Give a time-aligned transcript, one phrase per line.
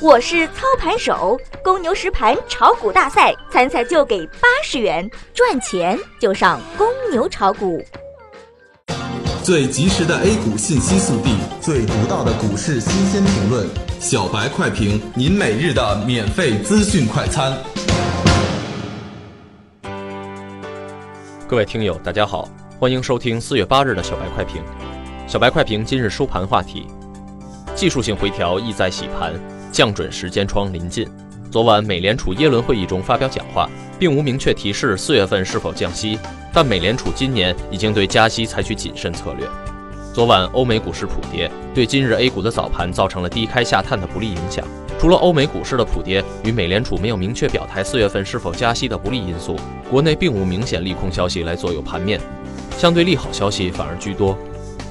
[0.00, 7.82] 我是操盘手，公牛实盘炒股大赛参赛就给八十元，赚钱就上公牛炒股。
[9.42, 13.68] 最及时的 A 股信息速递，最独到的股市新鲜评论，
[14.00, 17.56] 小白快评，您每日的免费资讯快餐。
[21.46, 22.48] 各位听友，大家好，
[22.80, 24.62] 欢迎收听四月八日的小白快评。
[25.28, 26.86] 小白快评今日收盘话题：
[27.76, 29.32] 技术性回调意在洗盘。
[29.74, 31.04] 降准时间窗临近，
[31.50, 36.16] 昨晚美联储耶伦会议中发表讲话，并无明确提示四月份是否降息，
[36.52, 39.44] 但美联储今年已经对加息采取谨慎策略。
[40.12, 44.64] 昨晚欧美股市普跌，对今日 A 股的早盘造成了低开下探的不利影响。
[44.96, 49.56] 除了欧美股市的普跌与美联储没有明确表态四月份是否加息的不利因素，
[49.90, 52.20] 国内并无明显利空消息来左右盘面，
[52.78, 54.38] 相对利好消息反而居多。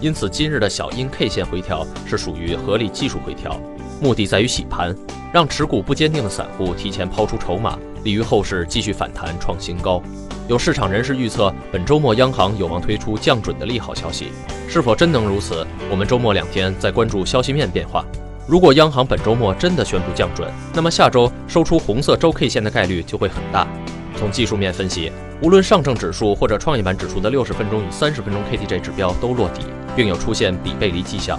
[0.00, 3.56] 因此，今日的小阴 K 线回调是属于合理技术回调。
[4.02, 4.92] 目的在于洗盘，
[5.32, 10.02] 让持股不坚定的散户提前抛出筹码，利于后市继续反弹创新高。
[10.48, 14.32] 有市场人士预测，本周末央行有望推出降准的利好消息，
[14.68, 15.64] 是否真能如此？
[15.88, 18.04] 我们周末两天再关注消息面变化。
[18.48, 23.68] 如果央行本周末真的宣布降准，那么下周收出红色周 K 线的概率就会很大。
[24.16, 29.62] 从技术面分析，无论上证指数或者创业板指数的六十分钟与三十分钟 KDJ 指标都落底，
[29.94, 31.38] 并有出现比背离迹象。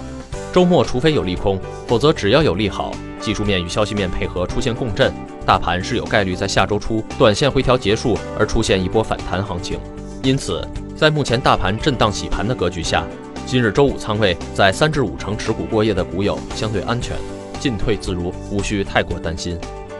[0.54, 5.12] 周末除非有利空，否则只要有利好，技术面与消息面配合出现共振，
[5.44, 9.80] 大盘是有概率在下周初短线回调结束而出现一波反弹行情。
[10.22, 10.64] 因此，
[10.96, 13.04] 在目前大盘震荡洗盘的格局下，
[13.44, 17.16] 今日周五仓位在三至五成持股过夜的股友相对安全，
[17.58, 19.58] 进退自如，无需太过担心。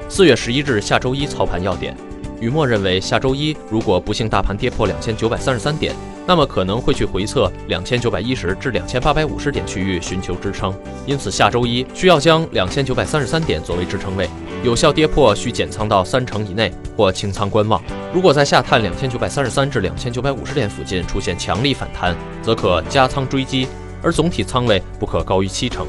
[0.09, 1.97] 四月十一日下周一操盘要点，
[2.41, 5.93] 雨墨认为下周一如果不幸大盘跌破两千九百三十三点。
[6.27, 10.75] 那么可能会去回测两千九百一十至两千八百五十点区域寻求支撑，
[11.07, 14.29] 因此下周一需要将两千九百三十三点作为支撑位，
[14.63, 17.83] 有效跌破需减仓到三成以内或清仓观望。
[18.13, 23.69] 如果在下探两千九百三十三至两千九百五十点附近出现强力反弹，则可加仓追击，
[24.03, 25.87] 而总体仓位不可高于七成。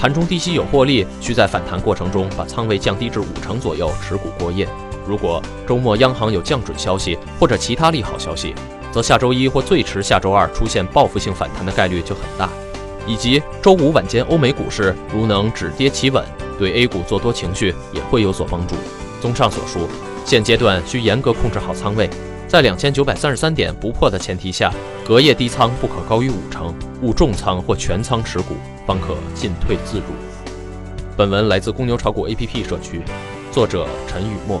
[0.00, 4.66] 盘中低吸有获利，需在反弹过程中把仓位降低至五成左右持股过夜。
[5.06, 8.54] 如果周末央行有降准消息或者其他利好消息，
[8.92, 12.48] 则下周一或最迟下周二出现报复性反弹的概率就很大，
[13.06, 16.24] 以及周五晚间欧美股市如能止跌企稳，
[16.58, 18.74] 对 A 股做多情绪也会有所帮助。
[19.20, 19.88] 综上所述，
[20.24, 22.08] 现阶段需严格控制好仓位，
[22.48, 24.72] 在两千九百三十三点不破的前提下，
[25.06, 30.04] 隔夜低仓不可高于五成，勿重仓或全仓持股，方可进退自如。
[31.16, 33.02] 本文来自公牛炒股 APP 社区，
[33.52, 34.60] 作者陈雨墨。